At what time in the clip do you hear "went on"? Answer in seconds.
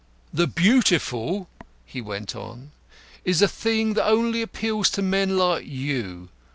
2.01-2.71